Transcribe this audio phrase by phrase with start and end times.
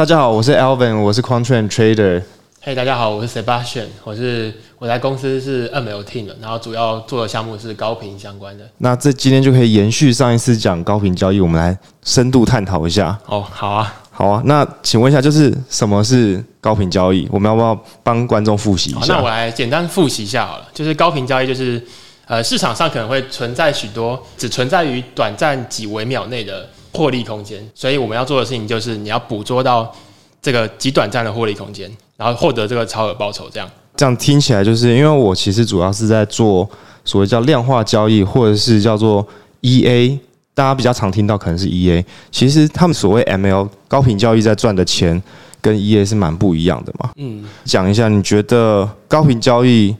[0.00, 2.22] 大家好，我是 Alvin，我是 Quantrain Trader。
[2.62, 8.64] 嘿，大家好，我是 Sebastian，我是我在公司是 ML Team 的，然后主要做的项目是高频相关的。
[8.78, 13.18] 那这今天就可以延续上一次讲高频交易，我们来深度探讨一下。
[13.26, 14.40] 哦，好啊，好啊。
[14.46, 17.28] 那请问一下，就是什么是高频交易？
[17.30, 19.16] 我们要不要帮观众复习一下？
[19.16, 20.66] 那我来简单复习一下好了。
[20.72, 21.78] 就是高频交易，就是
[22.26, 29.94] 呃市场上可能会存在许多只存在于短暂几微秒内的获利空间，所以我们要做的事情就是你要捕捉到
[30.42, 31.90] 这个极短暂的获利空间。
[32.16, 33.66] 然后获得这个超额报酬，这样
[33.96, 36.68] 这样听起来就是因为我其实主要是在做
[37.02, 39.26] 所谓叫量化交易，或者是叫做
[39.62, 40.18] EA，
[40.52, 42.04] 大家比较常听到可能是 EA。
[42.30, 45.22] 其实他们所谓 ML 高频交易在赚的钱
[45.62, 47.10] 跟 EA 是蛮不一样的嘛。
[47.16, 49.96] 嗯，讲一下你觉得高频交易，因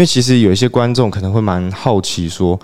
[0.00, 2.58] 为其实有一些观众可能会蛮好奇说，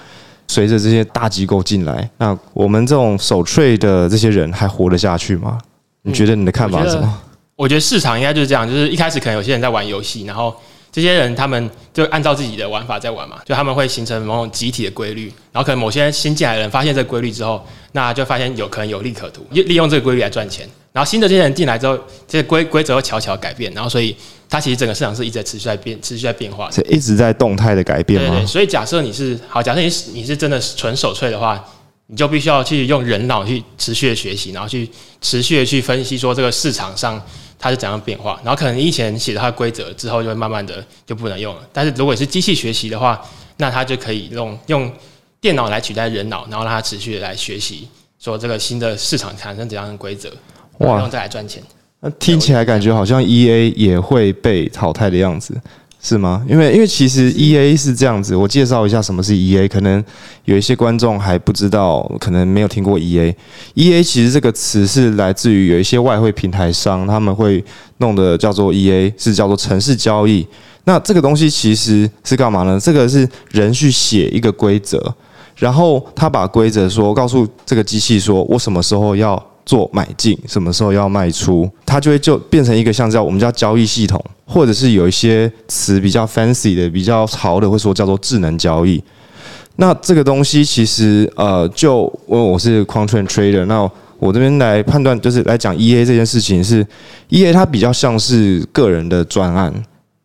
[0.49, 5.59] 随着这些大机构进来，那我们这种守 trade 的这些人还活得下去吗？
[6.03, 7.23] 你觉得你的看法是什么？
[7.57, 10.55] 我觉得市场应该就是这样，就是一开始可能有些人在玩游戏，然后
[10.93, 20.69] 这些人他们就按照自己的玩法在玩嘛，就他们会形成某种集体的规律，然后可能某些新进来的人发现这个规律之后，那就发现有可能有利可图，利利用这个规律来赚钱。
[20.93, 24.16] 然后新的这些人进来之后，这些规规则会悄悄改变，然后所以
[24.49, 28.39] 它其实整个市场是一直在持续在变，持续在变化，是一直在动态的改变吗？
[28.39, 28.47] 对。
[28.47, 31.65] 所以假设你是好，假设你是你是真的纯手脆的话。
[32.09, 34.88] 你就必须要去用人脑去持续的学习，然后去
[35.21, 37.21] 持续的去分析说这个市场上
[37.59, 41.63] 它是怎样变化，然后可能以前写的它的规则之后就会慢慢的就不能用了。
[41.73, 43.21] 但是如果是机器学习的话，
[43.57, 44.88] 那它就可以用用
[45.41, 47.88] 电脑来取代人脑，然后让它持续的来学习
[48.21, 50.31] 说这个新的市场产生怎样的规则，
[50.79, 51.60] 然后再来赚钱。
[52.01, 55.55] 那听起来感觉好像 E A 也会被淘汰的样子。
[55.99, 56.45] 是吗？
[56.49, 60.05] 因为因为其实 E A 是这样子，我介绍一下什么是 E A，可能
[60.45, 63.37] 有一些观众还不知道，可能没有听过 E A。
[63.75, 67.65] E A 其实这个词是来自于有一些外汇平台商，他们会
[67.99, 70.47] 弄的叫做 E A，是叫做城市交易。
[70.84, 72.78] 那这个东西其实是干嘛呢？
[72.78, 75.12] 这个是人去写一个规则，
[75.56, 79.44] 然后他把规则说告诉这个机器说，我什么时候要。
[79.66, 89.03] 做买进，什么时候要卖出，它就会就变成一个像叫我们叫交易系统，或者是有一些词比较 fancy 的、比较潮的，会说叫做智能交易。
[89.75, 93.82] 那这个东西其实呃，就因为我是 quant trader，那
[94.21, 96.87] 我这边来判断，就是来讲 EA 这件事情是
[97.31, 99.75] EA 它比较像是个人的专案。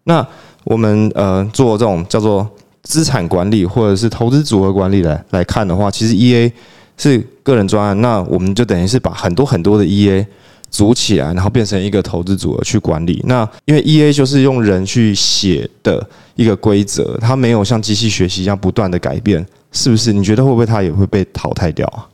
[0.03, 0.25] 那
[0.63, 2.47] 我们呃做这种叫做
[2.83, 6.51] 资产管理或者是投资组合管理来来看的话，其实 EA。
[6.97, 10.25] 是个人专案，那我们就等于是把很多很多的 EA
[10.69, 13.21] 组起来，然后变成一个投资组合去管理。
[13.25, 20.13] 那因为 EA 就是用人去写的一个规则，它没有像机器学习一样不断的改变，是不是？
[20.13, 22.07] 你觉得会不会它也会被淘汰掉啊？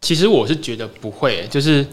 [0.00, 1.86] 其实我是觉得不会，就是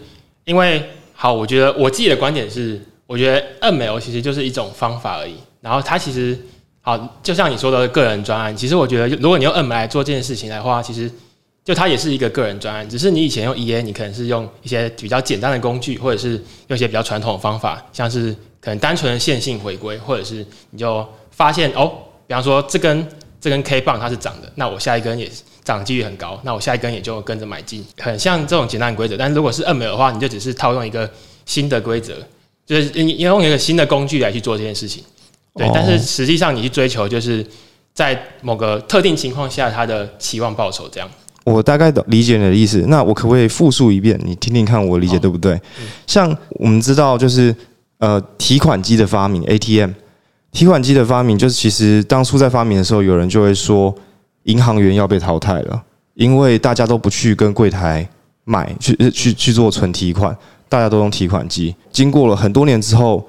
[0.44, 0.82] 因为
[1.12, 5.34] 好，我觉得我自己的观点是，我觉得 ML 其实就是一种方法而已。
[5.60, 6.36] 然后它其实
[6.80, 11.08] 好，就像你说的个人专案，其实我觉得如果你用 ML 来做这件事情的话，其实。
[11.70, 16.30] 就它也是一个个人专案，只是你以前用 EA，你可能是用一些比较简单的工具，或者是
[16.66, 21.92] 用一些比较传统的方法，像是可能单纯的线性回归，或者是你就发现哦，
[22.26, 23.06] 比方说这根
[23.40, 25.30] 这根 K 棒它是涨的，那我下一根也
[25.62, 29.16] 涨的几率很高，那我下一根也就跟着买进，很像这种简单的规则。
[29.16, 31.08] 但是如果是 ML 的话，你就只是套用一个
[31.46, 32.16] 新的规则，
[32.66, 35.04] 就是你用一个新的工具来去做这件事情。
[35.54, 37.46] 对，但是实际上你去追求就是
[37.94, 41.08] 在某个特定情况下它的期望报酬这样。
[41.50, 44.18] 我大概理解你的意思，那我可不可以复述一遍？
[44.24, 45.60] 你听听看，我理解对不对？
[46.06, 47.54] 像我们知道，就是
[47.98, 49.90] 呃，提款机的发明，ATM，
[50.52, 53.94] 提款机的发明，就是其实当初在发明的时候，有人就会说，
[54.44, 55.82] 银行员要被淘汰了，
[56.14, 58.08] 因为大家都不去跟柜台
[58.44, 60.36] 买，去去去做存提款，
[60.68, 61.74] 大家都用提款机。
[61.92, 63.26] 经过了很多年之后，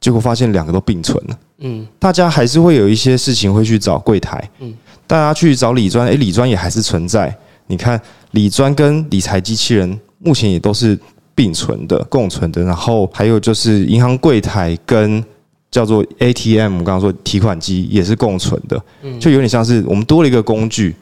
[0.00, 1.38] 结果发现两个都并存了。
[1.58, 4.50] 嗯，大家还是会有一些事情会去找柜台。
[4.60, 4.74] 嗯，
[5.06, 7.34] 大家去找理专，诶，理专也还是存在。
[7.66, 8.00] 你看，
[8.32, 10.98] 理专跟理财机器人目前也都是
[11.34, 12.62] 并存的、共存的。
[12.62, 15.24] 然后还有就是银行柜台跟
[15.70, 18.80] 叫做 ATM，我刚刚说提款机也是共存的。
[19.02, 20.94] 嗯，就有点像是我们多了一个工具，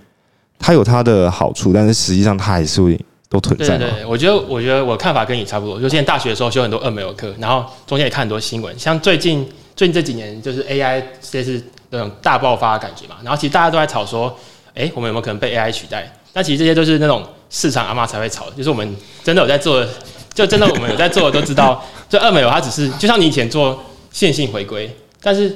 [0.58, 2.98] 它有它的好处，但是实际上它还是会
[3.28, 3.76] 都存在。
[3.76, 5.80] 对对，我觉得我觉得我看法跟你差不多。
[5.80, 13.16] 就现在大学的时候修很多二没有课，然后中间也看很多新闻，像最近最近这几年就是 AI 这是那种大爆发的感觉嘛。
[13.22, 14.34] 然后其实大家都在吵说，
[14.74, 16.10] 哎，我们有没有可能被 AI 取代？
[16.32, 19.86] 那其实这些都是那种市场阿妈才会炒的，就是我们真的有在做，
[20.34, 24.90] 就真的我们有在做的都知道，就二美有它只是就像你以前做线性回归，
[25.20, 25.54] 但是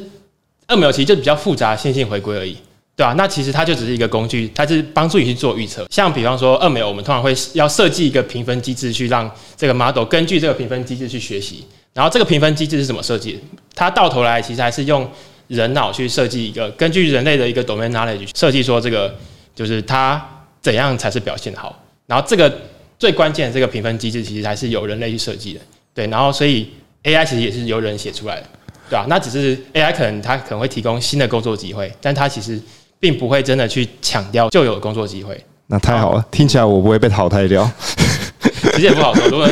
[0.66, 2.56] 二美有其实就比较复杂线性回归而已。
[2.94, 5.86] 对啊，那其实它就只是一个工具，它是帮助你去做预测。
[5.90, 11.62] 像比方说二美，我们通常会要设计一个评分机制，去让这个 model 根据这个评分机制去学习。
[11.92, 13.38] 然后这个评分机制是怎么设计？
[13.74, 15.06] 它到头来其实还是用
[15.48, 19.14] 人脑去设计一个，根据人类的一个 domain knowledge 设计说这个
[19.54, 20.35] 就是它
[20.66, 21.78] 怎样才是表现好。
[22.06, 22.52] 然后这个
[22.98, 25.60] 最关键的这个评分机制其实还是由人类去设计的。
[25.94, 26.68] 对，然后所以
[27.04, 28.46] AI 其实也是由人写出来的，
[28.90, 29.06] 对吧？
[29.08, 32.60] 那只是 AI 可能它可能会提供新的工作机会，但它其实。
[32.98, 37.70] 并不会真的去抢掉旧有的工作机会，那太好了，听起来我不会被淘汰掉。
[38.72, 39.46] 其实也不好说，如果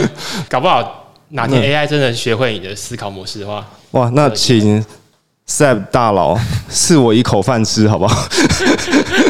[0.49, 4.83] 搞不好哪天 AI 真的学会你的思考模式的话，哇，那请
[5.47, 6.41] Seb 大佬
[6.71, 8.27] 赐我一口饭吃，好不好？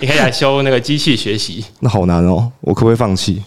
[0.00, 3.42] 你可以来修那个机器学习，那好难哦，我可不可以放弃？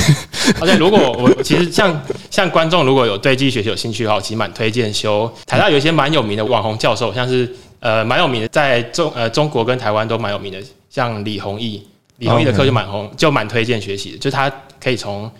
[0.60, 7.54] 而且如果我其实像像观众如果有对机器学习有兴趣的话，我其实蛮推荐修台大有一些蛮有名的网红教授，像是。
[7.80, 10.58] 呃，蛮有名的，在中呃中国跟台湾都蛮有名的，
[10.88, 11.86] 像李弘毅，
[12.16, 14.50] 李弘毅的课就蛮红，就蛮推荐学习的，就他
[14.82, 15.30] 可以从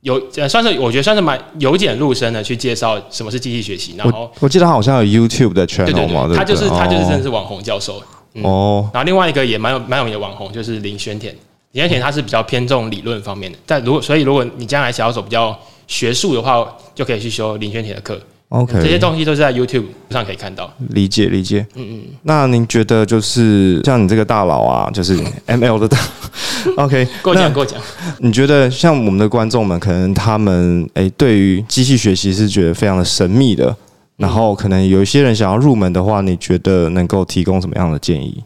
[0.00, 3.94] 有呃算是我觉得算是蛮由浅入深的去介绍什么是机器学习。
[3.96, 8.02] 然后我记得他好像有 YouTube 的 channel 嘛，他就是他就是真的是网红教授
[8.42, 8.88] 哦。
[8.92, 11.34] 然后另外一个也蛮有蛮有名的网红就是林轩田，
[11.72, 18.20] 林轩田他是比较偏重理论方面的，但如果所以如果你将来想要走比较学术的话，就可以去修林轩田的课。
[18.48, 20.70] OK，这些东西都是在 YouTube 上可以看到。
[20.90, 22.02] 理解理解，嗯嗯。
[22.24, 25.98] 那您觉得就是像你这个大佬啊， 就是 ML 的大
[26.76, 27.80] ，OK，过奖过奖。
[28.18, 33.74] 你觉得像我们的观众们，可能他们诶对于机器学习是觉得非常的神秘的，
[34.16, 38.42] 然后可能有一些人想要入门的话，你觉得能够提供什么样的建议？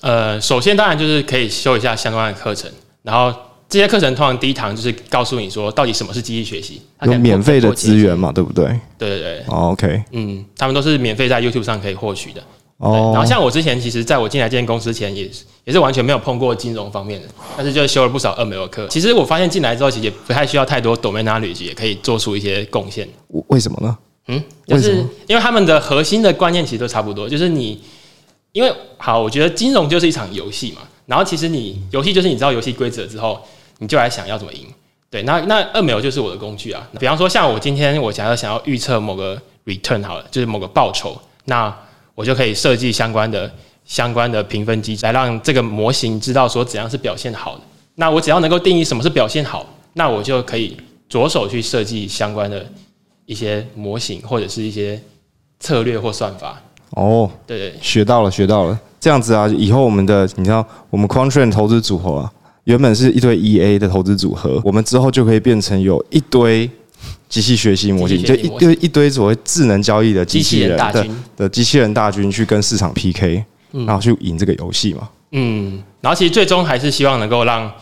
[0.00, 2.70] 呃，首先当然就是可以修一下相关的课程，
[3.02, 3.34] 然后。
[3.68, 8.64] 这些课程通常第一堂就是告诉你说，到底什么是机器学习，有免费的资源嘛，对不对？
[8.96, 12.40] 对对对，OK，嗯，他们都是免费在 YouTube 上可以获取的。
[12.76, 17.26] 哦，然后像我之前，其实在我进来这间公司前，也是也是完全没有碰过金融方面的，
[17.56, 18.86] 但是就修了不少二美的课。
[18.86, 23.08] 其实我发现进来之后，其实也不太需要太多 domain knowledge，也可以做出一些贡献。
[23.48, 23.98] 为什么呢？
[24.28, 27.82] 嗯，就是因为他们的核心的观念其实都差不多，就是你，
[28.52, 33.40] 因为好，我觉得金融就是一场游戏嘛，然后其实你游戏就是你知道游戏规则之后。
[33.78, 34.66] 你就来想要怎么赢，
[35.10, 36.88] 对，那那二秒就是我的工具啊。
[36.98, 41.14] 比方说，像我今天我想要想要预测某个 return 好了，就是某个报酬，
[41.44, 41.70] 那
[42.14, 43.52] 我就可以设计相关的
[43.84, 47.60] 相关的评分机制，来让这个模型知道说怎样是表现好的。
[47.96, 50.74] 那我只要能够定义什么是表现好，那我就可以
[51.06, 52.66] 着手去设计相关的
[53.26, 55.00] 一些模型或者是一些
[55.60, 56.60] 策略或算法。
[56.90, 58.78] 哦，对对，学到了，学到了。
[58.98, 62.32] 这样子啊，以后我们的你知道，我们 Quantrain 投资组合啊。
[62.64, 66.68] 原本是一堆 EA 的投资组合，我们之后就可以变成有一堆
[67.28, 71.06] 机器学习模型，就一堆一堆所谓智能交易的机器人的
[71.36, 75.08] 的机器人大军去跟市场 PK，然后去赢这个游戏嘛。
[75.30, 77.72] 嗯，然后其实最终还是希望能够让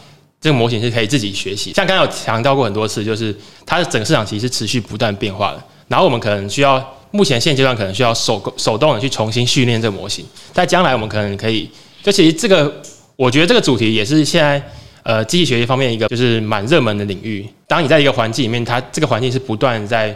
[0.45, 1.73] 这个模型是可以自己学习。
[1.73, 5.65] 像刚刚有强调过很多次，就是它的整个市场其实是持续不断变化的。
[5.89, 11.71] 然后我们可能需要目前现阶段可能需要手手动的去重新训练这个模型，在将来我们可能可以，
[12.03, 12.83] 就其实这个。
[13.17, 14.61] 我觉得这个主题也是现在
[15.05, 17.49] 呃机器学习方面一个就是蛮热门的领域。
[17.69, 20.15] 当你在一个环境里面，它这个环境是不断在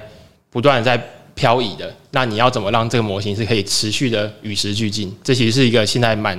[0.50, 1.00] 不断在
[1.36, 5.16] 漂移的，那你要怎么让这个模型是可以持续的与时俱进？
[5.22, 6.36] 这其实是一个现在蛮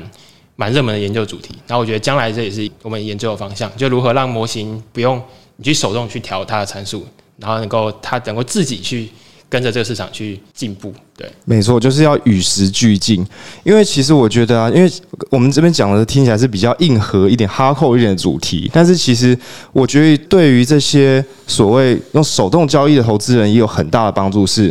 [0.60, 1.56] 蛮热门的研究主题。
[1.66, 5.22] 然后我觉得将来这也是我们研究的方向，就如何让模型不用
[5.56, 7.06] 你去手动去调它的参数，
[7.38, 9.10] 然后能够它能够自己去。
[9.52, 13.26] 跟着这个市场去进步，对，没错，就是要与时俱进。
[13.64, 14.88] 因为其实我觉得啊，因为
[15.32, 19.36] 我们这边讲的听起来是比较硬核一点、哈扣一点的主题，但是其实
[19.74, 24.46] 我觉得对于这些所谓用手动交易的投资人也有很大的帮助。
[24.46, 24.70] 是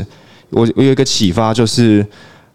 [0.51, 2.07] 我我有一个启发，就是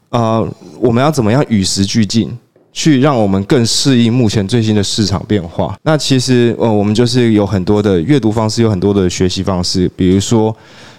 [0.07, 2.31] 呃，我们要怎么样与时俱进，
[2.73, 5.73] 去让我们更适应目前最新的市场变化。
[5.83, 10.53] 那其实呃，我们就是有很多的阅读方式，有很多的学习方式，比如说。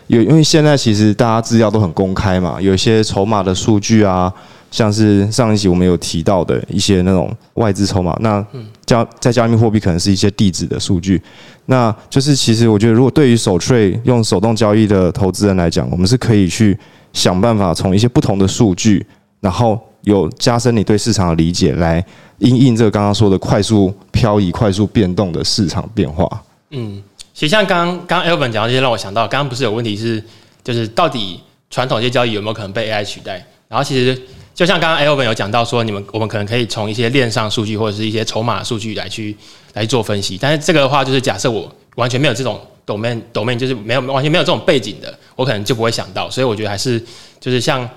[0.08, 4.30] 有，因为现在其实大家资料都很公开嘛，有一些筹码的数据啊，
[4.70, 8.46] 像是上一集我们有提到的一些那种外资筹码，那
[8.84, 11.18] 加在加密货币可能是一些地址的数据，
[11.64, 16.78] 那就是其实我觉得，如果对于手税用手动交易的投资人来讲，我们是可以去
[17.14, 19.06] 想办法从一些不同的数据，
[19.40, 22.04] 然后有加深你对市场的理解，来
[22.38, 26.42] 应应这个刚刚说的快速漂移、快速变动的市场变化。
[26.70, 27.02] 嗯。
[27.32, 30.22] 其实像刚刚刚 Elvin 讲到这些，让我想到刚刚不是有问题是，
[30.62, 33.44] 就是到底传统这些交易有没有可能被 AI 取代？
[33.66, 34.16] 然后其实
[34.54, 39.36] 就像刚刚 Elvin 有讲到说，你们我们可能可以从一些链上数据或者是一些筹码数据来去
[39.72, 40.38] 来做分析。
[40.40, 46.30] 但是这个的话，就是假设我完全没有这种 domain domain，就是没有完全没有这种背景的，我可能就不会想到。
[46.30, 47.04] 所以我觉得还是
[47.40, 47.88] 就是像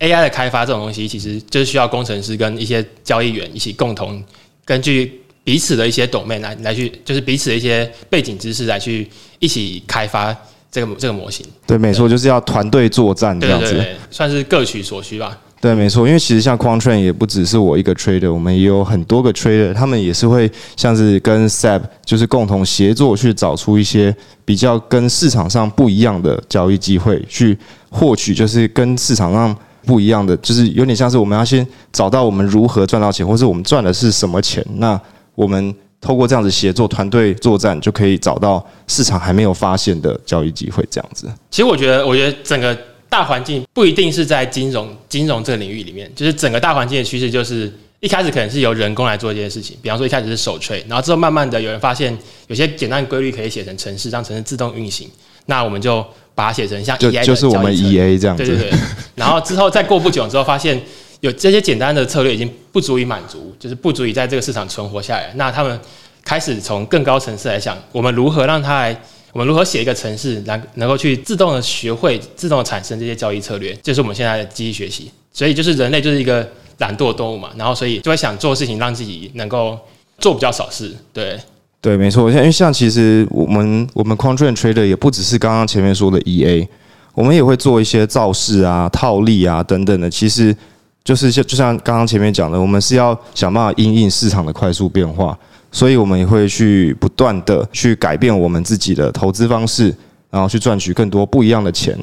[0.00, 4.22] AI 的开发这种东西，其实就是需要工程师跟一些交易员一起共同
[4.64, 9.08] 根据彼此的一些 domain 来来去，就是彼此的一些背景知识来去
[9.38, 10.34] 一起开发
[10.70, 11.46] 这个这个模型。
[11.66, 13.84] 对，没错，就是要团队作战这样子。
[14.10, 15.38] 算是各取所需吧。
[15.60, 27.56] 对，没错，因为其实像 Quantrain 也不只是我一个 trader，我们也有很多个 trader，他们也是会像是跟 SAP 就是共同协作去找出一些比较跟市场上不一样的交易机会，去
[27.88, 35.00] 获取就是跟市场上不一样的，就是有点像是我们要先找到我们如何赚到钱，或是我们赚的是什么钱，那
[35.34, 41.26] 我们透过这样子协作团队作战，就可以找到市场还没有发现的交易机会，这样子。
[41.50, 42.76] 其实我觉得，我觉得整个。
[43.06, 49.76] 大环境不一定是在金融金融这个领域里面，就是整个大环境的趋势，就是一开始可能是由人工来做这件事情。
[49.80, 52.16] 比方说一开始是手吹，然后之后慢慢的有人发现
[52.48, 55.08] 有些简单规律可以写成程式，让程式自动运行，
[55.46, 58.44] 那我们就把它写成像 EA 就是我们 EA 这样子。
[58.44, 58.78] 对对对。
[59.14, 60.80] 然后之后再过不久之后，发现
[61.20, 65.32] 有这些简单的策略已经不足以满足，就是不足以在这个市场存活下来。
[65.36, 65.80] 那他们
[66.24, 69.00] 开始从更高层次来想，我们如何让它来。
[69.32, 75.10] 我们如何写一个程式，能能够去自动的学会、自动的产生这些交易策略，就是我们现在的机器学习。
[75.32, 76.48] 所以就是人类就是一个
[76.78, 79.76] 懒惰动物嘛，然后所以就会想做事情，让自己能够
[80.18, 80.94] 做比较少事。
[81.12, 81.36] 对，
[81.84, 82.30] 对，没错。
[82.30, 86.66] 因为像其实我们我们 quant Trader 也不只是刚刚前面说的 EA，
[87.12, 90.08] 我们也会做一些造势啊、套利啊等等的。
[90.08, 90.56] 其实
[91.04, 95.38] 就是像就像刚刚前面讲的，我们是要想办法因应市场的快速变化。
[95.70, 99.94] 所以，我们也会去不断的去改变我们自己的投资方式，
[100.30, 101.98] 然后去赚取更多不一样的钱。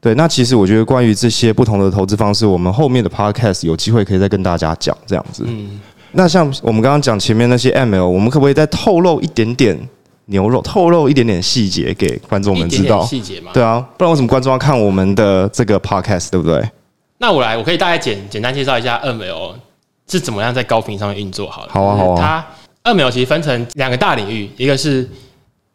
[0.00, 5.44] 对，那其实我觉得关于这些不同的投资方式，我们后面的 podcast 有机会可以再跟大家讲这样子。
[5.46, 5.78] 嗯，
[6.12, 9.78] 那像我们刚刚讲前面那些 ML，我们可不可以再透露一点点
[10.26, 13.04] 牛肉，透露一点点细节给观众们知道？
[13.04, 13.52] 细节嘛？
[13.52, 16.62] 对啊，不然为什么观众要看我们的这个 podcast，对不对？
[17.18, 19.54] 那我来，我可以大概简简单介绍一下 ML
[20.08, 21.72] 是怎么样在高频上面运作好了。
[21.72, 22.46] 好啊，好啊。
[22.82, 25.08] 它 ML 其实分成两个大领域，一个是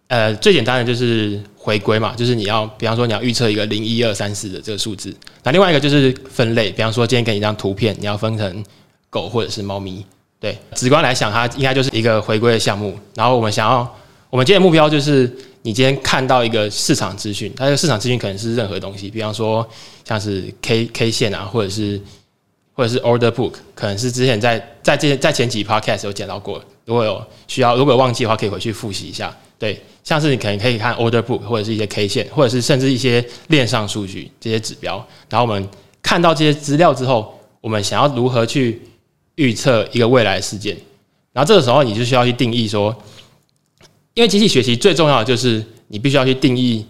[0.07, 8.63] 呃最简单的就是回归嘛，就是你要比方说你要预测一个零一二三四的这个数字，那另外一个就是分类，比方说今天给你一张图片，你要分成
[9.11, 10.03] 狗或者是猫咪，
[10.45, 12.95] 对，直观来想它应该就是一个回归的项目。
[13.15, 13.95] 然后我们想要，
[14.29, 15.23] 我们今天目标就是
[15.63, 19.67] 你今天看到一个市场资讯，它的市场资讯可能是任何东西，比方说
[20.07, 21.99] 像是 K K 线啊，或者是
[22.75, 26.63] 或者是 Order Book，可能是之前在在这在前几 Podcast 有讲到过。
[26.85, 29.35] 如果有需要，如果忘记的话，可以回去复习一下。
[29.57, 35.03] 对，像是你可能可以看 order book，或者是一些 K 线，或者是甚至一些链上数据这些指标。
[35.27, 35.67] 然后我们
[36.03, 38.79] 看到这些资料之后，我们想要如何去
[39.35, 40.77] 预测一个未来事件？
[41.33, 42.95] 然后这个时候你就需要去定义说，
[44.13, 46.85] 因为机器学习最重要的就是你必须要去定义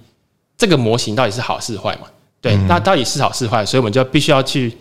[0.58, 2.08] 这个模型到底是好是坏嘛？
[2.42, 3.66] 对，那到底是好是坏？
[3.66, 4.72] 所以我们就必须要去，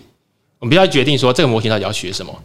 [0.59, 2.42] 我们必须要决定说这个模型到底要学什么。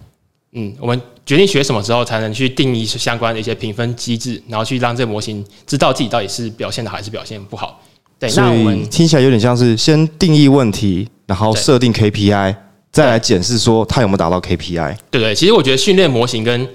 [0.53, 7.79] 嗯，我们决定学什么之后，才能去定义相关的一些评分机制，然后去让这个模型知道自己到底是表现的还是表现不好。
[8.17, 12.55] 对，那我们听起来有点像是先定义问题，然后设定 KPI，
[12.91, 14.97] 再来检视说它有没有达到 KPI。
[15.11, 16.67] 对对，其实我觉得训练模型跟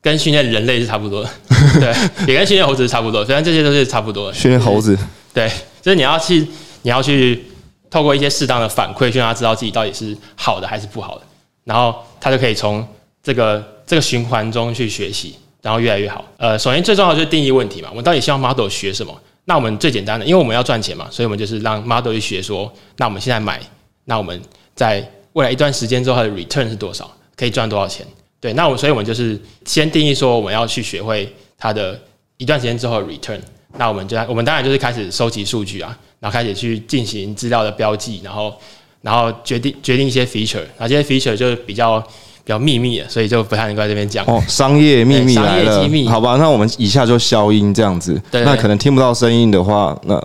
[0.00, 1.30] 跟训练人类是差不多的，
[1.78, 1.94] 对，
[2.26, 3.24] 也跟训练猴子是差不多。
[3.24, 4.98] 虽然这些都是差不多的，训练猴子，
[5.34, 5.48] 对，
[5.80, 6.46] 就是你要去
[6.82, 7.44] 你要去
[7.90, 11.24] 透过一些适当的反馈，去让他知道自己到底是好的还是不好的，
[11.64, 12.86] 然后他就可以从。
[13.24, 16.24] 这个这个循环中去学习，然后越来越好。
[16.38, 17.86] 呃，首先最重要的就是定义问题嘛。
[17.88, 19.16] 我们到底希望 model 学什么？
[19.44, 23.60] 那我们最简单的，因为我们要赚钱嘛，所以我们就是让 model 去学说，那我们现在买，
[24.06, 24.42] 那我们
[24.74, 28.06] 在未来一段时间之后它的 return 是多少，可以赚多少钱？
[28.40, 32.00] 对，那我所以我们就是先定义说我们要去学会它的
[32.36, 33.40] 一段时间之后的 return。
[33.76, 38.54] 那我们就我们当然就是开始收集数据啊，然后开始去进行资料的标记，然后
[39.00, 42.02] 然后决定决定一些 feature，然后这些 feature 就是比较。
[42.44, 44.42] 比较秘密的，所以就不太能够在这边讲哦。
[44.48, 46.34] 商业秘密来了，好吧？
[46.38, 48.20] 那我们以下就消音这样子。
[48.32, 50.20] 那可能听不到声音的话，那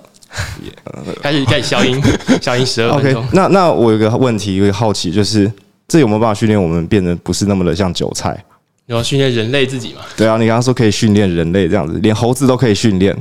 [1.22, 2.01] 开始开始消音，
[2.41, 3.25] 消音十二分钟。
[3.34, 5.51] 那那我有个问题，有个好奇，就是
[5.88, 8.44] 这有没有办法训练我们变得不是那么的像韭菜？
[8.86, 10.01] 你要训练人类自己嘛？
[10.15, 13.15] 对啊，你刚刚说可以训练人类这样子，连猴子都可以训练。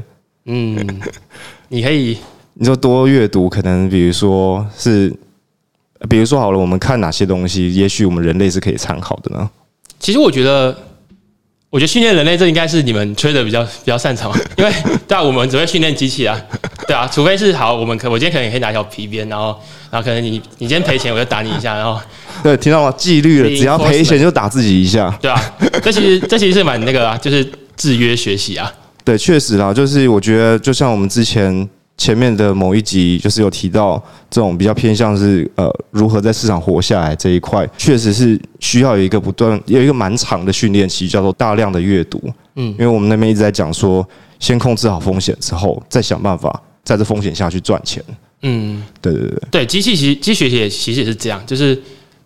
[0.44, 0.76] 嗯，
[1.68, 2.18] 你可以，
[2.54, 5.12] 你说多阅读，可能比如说是。
[6.10, 9.50] 比如说好了，我们看哪些东西，也许我们人类是可以参考的呢？
[9.98, 10.76] 其实我觉得，
[11.70, 14.70] 我觉得训练人类这应该是你们吹的比较比较擅长，因为
[15.08, 16.38] 对啊，我们只会训练机器啊，
[16.86, 19.56] 对啊，除非是好，我们可我今天可能也可以拿一条皮鞭，然后
[19.90, 22.00] 然后可能你你今天赔钱，我就打你一下，然后
[22.42, 22.92] 对，听到吗？
[22.96, 27.44] 纪律了，只要赔钱就打自己一下， 对啊，这其实这其实是蛮那个啊，就是
[27.76, 28.72] 制约学习啊。
[29.04, 31.68] 对，确实啦，就是我觉得就像我们之前。
[31.98, 33.94] 前面的某一集就是有提到
[34.28, 42.22] 这种比较偏向是呃如何在市场活下来这一块，确实是需要有一个不断有一个蛮长的训练期，叫做大量的阅读。
[42.56, 44.06] 嗯，因为我们那边一直在讲说，
[44.38, 48.02] 先控制好风险之后，再想办法在这风险下去赚钱。
[48.42, 51.74] 嗯，对对对，对，机器其实机器学习其实也是这样，就是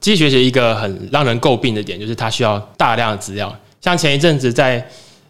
[0.00, 3.56] 机器学习一个很让人诟病的点，就是它需要大量的资料。
[3.80, 4.86] 像前一阵子在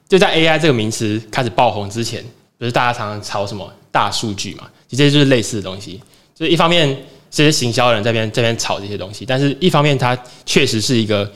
[0.09, 2.25] 就在 AI 这个名词开始爆红之前，
[2.59, 4.69] 不是大家常常炒什么大数据嘛？
[4.89, 6.01] 其实就是类似的东西。
[6.35, 6.89] 就是一方面
[7.31, 11.31] 这些行销人这边这边炒这些东西，但是一方面它确实是一个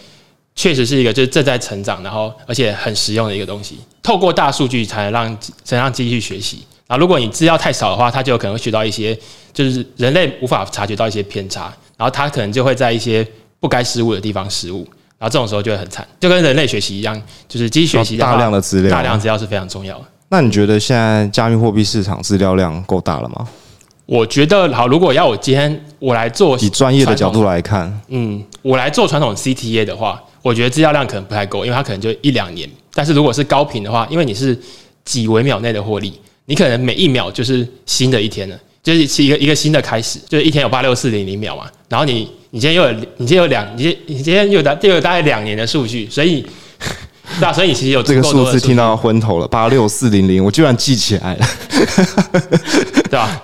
[0.56, 3.78] 确实是一个就是正在成长，然后而且很实用的一个东西。
[4.02, 6.64] 透过大数据才能让才能让机器去学习。
[6.86, 9.18] 然后如果你资料太少的话，它就有可能会学到一些
[9.52, 13.26] 就是人类无法察觉到一些偏差，然后它可能就会在一些
[13.60, 14.86] 不该失误的地方失误。
[15.16, 20.04] 然后这种时候就会很惨，就跟人类学习一样，就是机器学习大量的资料，大量资料是非常重要的。
[20.28, 23.48] 那你觉得现在加密货币市场资料量够大了吗？
[24.06, 32.68] 我觉得好，如果要我今天我来做以专业的角度来看，嗯，我来做传统 CTA 的话，我觉得资料量可能不太够，因为它可能就一两年。
[32.92, 34.58] 但是如果是高频的话，因为你是
[35.04, 42.28] 几微秒内的获利，你可能每一秒就是新的一天了，就是是一个一个新的开始，就是一天有八六四零零秒嘛，然后你。
[42.54, 46.40] 你今天又有，你今天有两，你今你今天又大，又有大概两年的数据，所以，
[47.40, 51.46] 对啊，所以你其实有这个数字听到昏头了，八六四零零，我居然记起来了，
[53.10, 53.42] 对吧？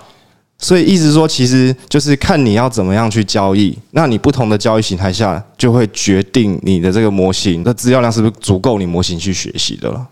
[0.57, 10.07] 所以意思说，其实就是看你要怎么样去交易，那你不同的交易形态下，就会决定你的这个模型的资料量是不是足够你模型去学习的了。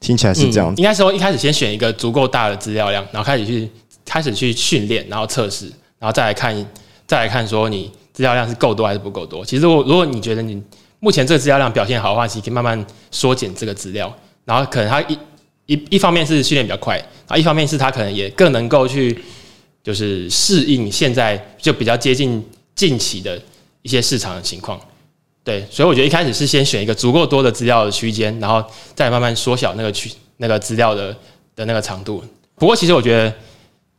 [0.00, 3.68] 听起来是这样，应该说一开始先选一个足够大的资料量，然后开始去
[4.04, 5.66] 开始去训练，然后测试，
[5.98, 6.54] 然后再来看，
[7.06, 7.90] 再来看说你。
[8.10, 9.44] 资料量是够多还是不够多？
[9.44, 10.60] 其实，我如果你觉得你
[10.98, 14.12] 目前这个资料量表现好的话，其实可以慢慢缩减这个资料。
[14.44, 15.16] 然后，可能它一
[15.66, 19.16] 一一方面是训练比较快，啊，一方面是它可能也更能够去
[19.84, 23.40] 就是适应现在就比较接近近期的
[23.82, 24.80] 一些市场的情况。
[25.48, 28.62] 对，所以我觉得一开始是先选一个足够多的资料的区间，然后
[28.94, 31.16] 再慢慢缩小那个区那个资料的
[31.56, 32.22] 的那个长度。
[32.56, 33.32] 不过，其实我觉得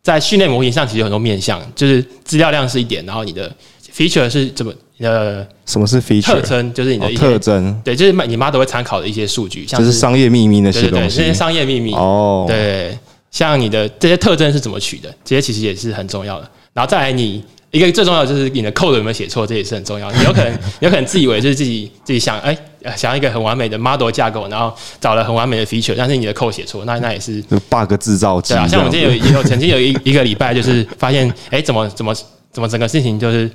[0.04, 3.52] 在训练模型上，其实有很多面向，就是资料量是一点，然后你的。
[3.92, 5.46] feature 是怎么呃？
[5.66, 6.22] 什么是 feature？
[6.22, 12.46] 特征就是你的特征，对，就是你妈都会参考的一些数据，像是商业秘密那些东西，这些商业秘密哦。
[12.48, 12.98] 对，
[13.32, 15.14] 像你的这些特征是怎么取的？
[15.26, 16.50] 这些其实也是很重要的。
[16.72, 20.12] 然后再来，你一个最重要的就是你的 code 有没有写错，这也是很重要。
[20.12, 22.58] 你有可能 有可能自以为就是自己自己想哎，
[22.96, 28.54] 想要一个很完美的 model 架构，然后找了很完美的 feature，但是你的 code 写错，那那也是 bug 制造机。
[28.54, 32.14] 对啊，像我们之前有也有曾经有一一个礼拜，就是发现哎，怎么怎么
[32.52, 33.50] 怎么整个事情就是。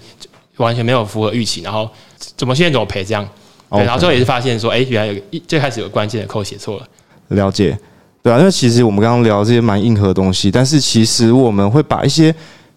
[0.58, 1.90] 完全没有符合预期，然后
[2.36, 3.28] 怎么现在怎么赔这样？
[3.72, 6.86] 对，然后最后也是发现说，哎，原来有一最开始有关键的扣写错了。
[7.30, 7.76] 了解，
[8.22, 12.32] 对啊，因为其实我们刚刚聊这些蛮硬核的东西，但是其实我们会把一些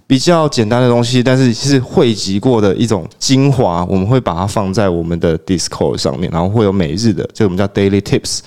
[0.08, 8.40] 比较简单的东西，但是是汇集过的一种精华，我们会把它放在我们的 Discord 上面，然后会有每日的，这我们叫 Daily Tips，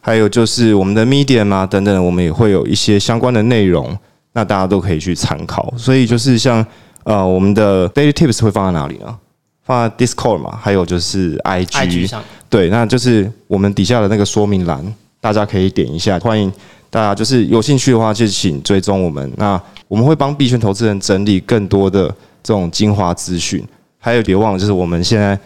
[0.00, 3.94] 还有就是我们的 Medium 啊等等，我们也会有一些相关的内容，
[4.32, 5.74] 那大家都可以去参考。
[5.76, 6.64] 所以就是像。
[7.04, 9.16] 呃，我们的 daily tips 会放在哪里呢？
[9.64, 12.22] 放在 Discord 嘛，还有就是 IG 上。
[12.50, 14.84] 对，那就是我们底下的那个说明栏，
[15.18, 16.18] 大家可以点一下。
[16.18, 16.52] 欢迎
[16.90, 19.30] 大家，就是有兴趣的话，就请追踪我们。
[19.36, 22.08] 那我们会帮币圈投资人整理更多的
[22.42, 23.64] 这种精华资讯。
[23.98, 25.38] 还有别忘了，就是我们现在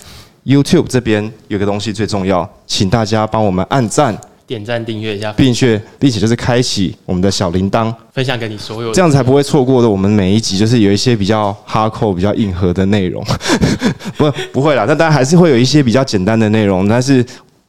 [0.44, 4.16] YouTube 这边有个东西最重要，请大家帮我们按赞。
[4.44, 9.88] 点赞、订阅一下，并且并且就是开启我们的小铃铛，分享给你所有，这样才不会错过的。
[9.88, 13.24] 我们每一集就是有一些比较哈扣、比较硬核的内容，
[14.18, 14.84] 不不会啦。
[14.86, 17.24] 但当然还是会有一些比较简单的内容，但是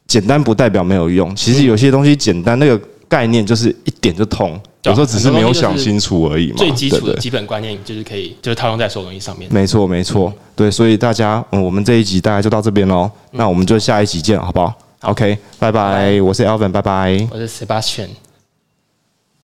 [0.06, 1.34] 简单不代表没有用。
[1.34, 2.78] 其实有些东西简单，那个
[3.14, 6.56] 概念就是一点就通，有时候只是没有想清楚而已嘛。
[6.56, 9.48] 最基础的基本观念就是可以，就是套用在所有东西上面。
[9.52, 10.68] 没错，没错，对。
[10.68, 13.08] 所以大家，嗯，我们这一集大概就到这边喽。
[13.30, 18.08] 那我们就下一集见，好不好？OK，拜拜，我是 Alvin，拜拜，我是 Sebastian。